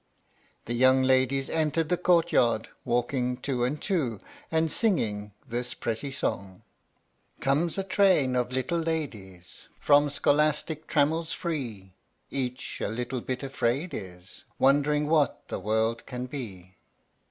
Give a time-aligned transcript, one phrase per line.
[0.65, 6.63] The young ladies entered the courtyard, walking two and two, and singing this pretty song:
[7.39, 11.93] Comes a train of little ladies From scholastic trammels free,
[12.31, 16.77] Each a little bit afraid is, Wondering what the world can be!